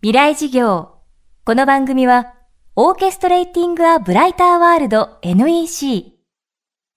[0.00, 0.90] 未来事業。
[1.44, 2.32] この番組は、
[2.76, 6.12] オーケストレーティング・ア・ブライター・ワールド NEC。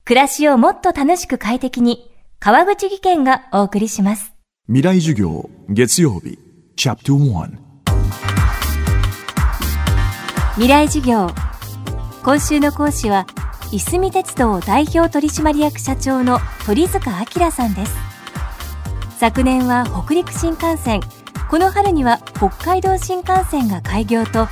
[0.05, 4.35] 暮らしをもっと楽しく快適に、川口義賢がお送りします。
[4.67, 6.37] 未来授業月曜日
[6.75, 7.49] チャプター
[10.53, 11.27] 未来事業。
[12.23, 13.25] 今週の講師は、
[13.71, 16.37] いすみ鉄道代表取締役社長の
[16.67, 17.95] 鳥塚明さんです。
[19.17, 21.01] 昨年は北陸新幹線、
[21.51, 24.47] この春には北海道新幹線が開業と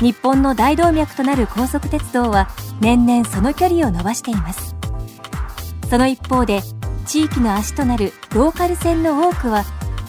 [0.00, 2.48] 日本の大動脈となる高速鉄道は
[2.80, 4.74] 年々その距離を伸ばしています。
[5.88, 6.62] その一方で
[7.06, 9.62] 地域の足となるローカル線の多くは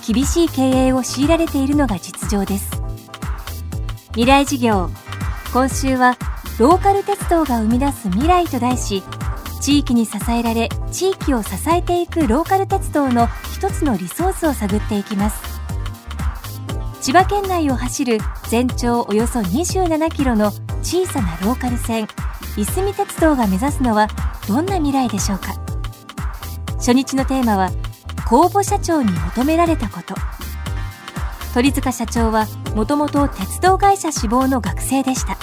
[0.03, 2.81] 厳しい経営を強いられているのが実情です。
[4.13, 4.89] 未来事業
[5.53, 6.17] 今週は
[6.57, 9.03] ローカル鉄道が生み出す未来と題し
[9.61, 15.60] 地域に支えられ地域を支えていくローカル鉄道の一つのリソースを探っていきます。
[17.01, 20.51] 千葉県内を走る全長およそ27キロの
[20.83, 22.07] 小さなローカル線
[22.57, 24.07] いすみ鉄道が目指すのは
[24.47, 25.55] どんな未来でしょうか？
[26.75, 27.71] 初日のテーマは
[28.29, 30.13] 公募社長に求められたこと。
[31.55, 35.37] 鳥塚社長はもともと鉄道会社志望の学生でした。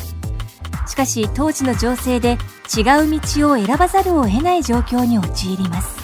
[0.86, 2.38] しかし当時の情勢で
[2.76, 5.97] 違う道を選ばざるを得ない状況に陥ります。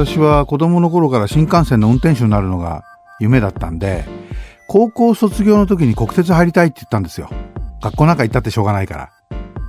[0.00, 2.84] 私は子供の頃から新幹線の運転手になるのが
[3.18, 4.06] 夢だったんで、
[4.66, 7.28] 高校卒業の時に国鉄入りたいって言ったんですよ。
[7.82, 9.10] 学校なんか行ったってしょうがないから。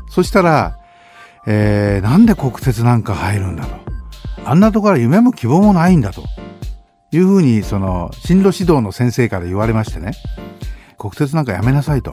[0.10, 0.78] そしたら、
[1.48, 3.76] えー、なんで国鉄なんか入るんだと。
[4.46, 6.24] あんなところは夢も希望もないんだと。
[7.12, 10.14] いうふうに、その、進路指導の先生から言われましてね。
[10.98, 12.12] 国鉄なんかやめなさいと。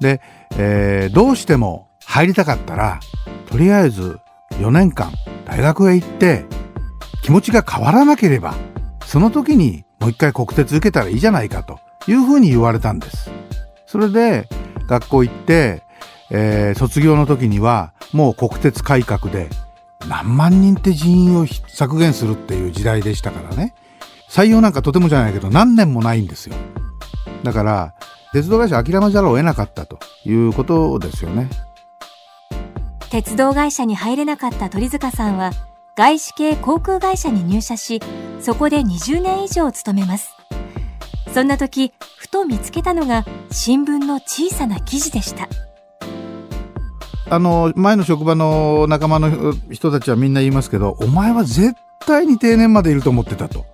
[0.00, 0.22] で、
[0.56, 2.98] えー、どうしても入りたかったら、
[3.44, 4.20] とりあえず
[4.52, 5.12] 4年間
[5.44, 6.46] 大学へ行って、
[7.30, 8.56] 気持ちが変わらなければ、
[9.06, 11.78] その時にもう一回国鉄受けたらいいじゃないかと
[12.08, 13.30] いうふうに言われたんです。
[13.86, 14.48] それで
[14.88, 15.84] 学校行って、
[16.32, 19.48] えー、卒業の時にはもう国鉄改革で
[20.08, 23.76] 何万人って人員を削減するっていう時代でしたからね。
[24.28, 26.56] 採用なんかとてもじゃないけど何年もないんですよ。
[27.44, 27.94] だから
[28.32, 31.48] 鉄道会社諦めざるを得なかったということですよね。
[33.08, 35.52] 鉄道会社に入れなかった鳥塚さんは
[36.00, 38.00] 外資系航空会社に入社し、
[38.40, 40.34] そこで20年以上勤めます。
[41.34, 45.46] そんな時、ふと見つけたのが新聞の小さな記事でした。
[47.28, 51.74] あの、前の職場の仲間の人たちはみんな言いますけど、お前は絶
[52.06, 53.66] 対に定年までいると思ってたと。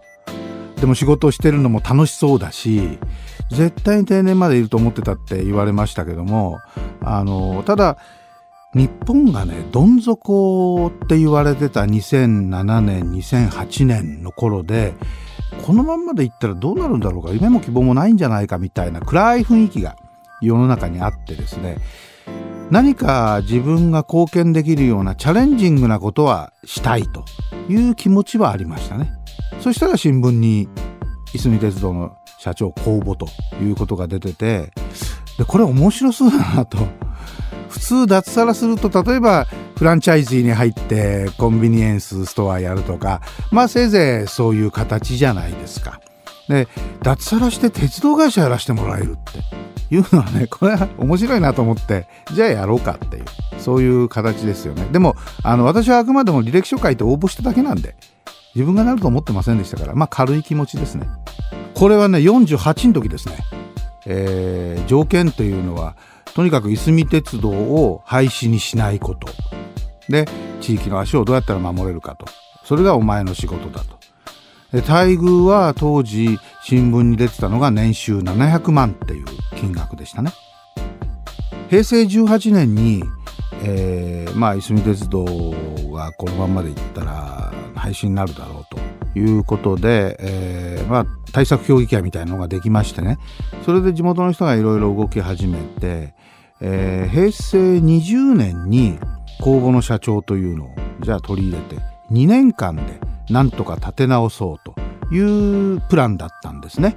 [0.81, 2.99] でも仕事をしてるのも楽しそうだし、
[3.53, 6.59] 絶対に定年までいると思ってたって言われましたけども、
[7.05, 7.99] あの、ただ、
[8.77, 14.93] 日本がね、どん底って言われてた2007年、2008年の頃で、
[15.67, 19.97] このまんまでいったらどうなるんだろうか、夢も希望もないんじゃないかみたいな暗い雰囲気が
[20.43, 21.79] 世の中にあってですね、
[22.71, 27.25] 何か自分が貢献できるようなチャレンジングなことはしたいと
[27.71, 29.11] いう気持ちはありましたね。
[29.61, 30.69] そしたら新聞に、
[31.33, 33.27] いすみ鉄道の社長公募と
[33.63, 34.71] いうことが出てて、
[35.39, 36.77] で、これ面白そうだなと。
[37.69, 39.47] 普通脱サラすると例えば
[39.77, 46.01] フランチャイズに入ってコンビニエンスストアやるとかまあせいぜいそういう形じゃないですか。
[46.49, 46.69] で
[47.03, 53.25] 脱サラして鉄道会社やらせてもらえるっていうのはね これは面白いなと思ってじゃあやろうかっていう
[53.59, 54.87] そういう形ですよね。
[54.93, 57.97] でもあの私はあくまでも履歴書書いて応募しただけなんで
[58.55, 61.09] 自分がなると思ってませんでしたからまあ軽い気持ちですね。
[61.75, 63.39] これはね48の時ですね。
[64.07, 65.97] えー、条件というのは
[66.37, 69.27] とにかくいすみ鉄道を廃止にしないこと。
[70.11, 70.27] で
[70.61, 72.27] 地域の足をどうやったら守れるかと。
[72.63, 73.97] それがお前の仕事だと。
[74.71, 79.25] で待遇は当時新聞に出てたのが年収700万っていう
[79.57, 80.31] 金額でしたね。
[81.71, 83.03] 平成18年に、
[83.63, 85.25] えー、まあいすみ鉄道
[85.91, 88.67] がこのままでいったら廃止になるだろう
[89.15, 93.17] ということで、えー、まあ対策協議会みたいなのができましてね。
[93.65, 96.15] それで地元の人がいろいろ動き始めて
[96.61, 98.99] えー、平成20年に
[99.41, 100.71] 公募の社長というのを
[101.01, 103.01] じゃあ取り入れて2年間で
[103.31, 104.75] なんとか立て直そうと
[105.15, 106.97] いうプランだったんですね。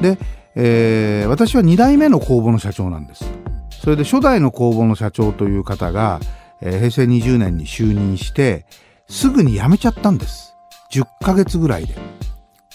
[0.00, 0.18] で、
[0.54, 3.24] えー、私は2代目の公募の社長なんです。
[3.70, 6.20] それで初代の公募の社長という方が、
[6.60, 8.66] えー、平成20年に就任して
[9.08, 10.54] すぐに辞めちゃったんです。
[10.92, 11.94] 10ヶ月ぐらいで。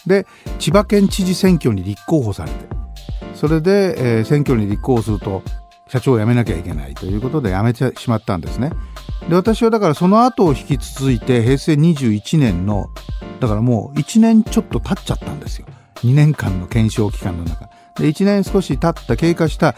[0.07, 0.25] で、
[0.60, 2.57] 千葉県知事選挙に立候補されて。
[3.33, 5.44] それで、えー、選挙に立候補すると
[5.88, 8.72] 社長を辞めなきゃいけないということで辞めてしまったんですね。
[9.30, 12.90] で、私はだからその後を引き続いて平成21年の、
[13.40, 15.68] だからもう1年ちょっと経っちゃったんですよ。
[16.06, 19.76] 2年間の検証期間の中で1年少し経った経過した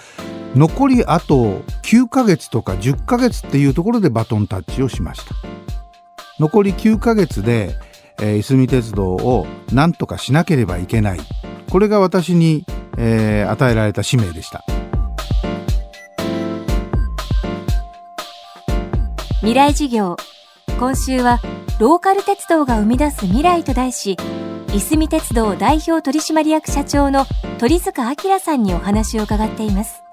[0.56, 5.36] 残りあと9ヶ月とか10ヶ月っていうところでバトンタッチをしました
[6.40, 7.76] 残り9ヶ月で、
[8.20, 11.20] えー、いすみ鉄道を何とかしなければいけない
[11.70, 12.66] これが私に、
[12.98, 14.64] えー、与えられた使命でした
[19.48, 20.18] 未来事業
[20.78, 21.40] 今週は
[21.80, 24.18] ローカル鉄道が生み出す未来と題し
[24.74, 27.26] いすみ鉄道代表取締役社長の
[27.58, 30.04] 鳥塚明さんにお話を伺っています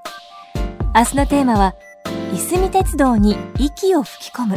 [0.95, 1.75] 明日のテーマは、
[2.33, 4.57] いすみ鉄道に息を吹き込む。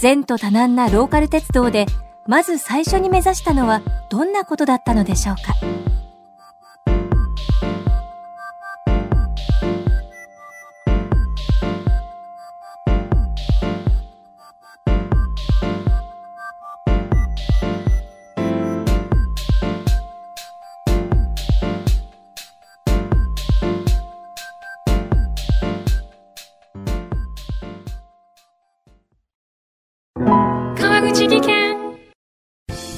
[0.00, 1.86] 前途多難なローカル鉄道で、
[2.28, 5.85] まず最初に目指したのはどんなことだったのでしょうか。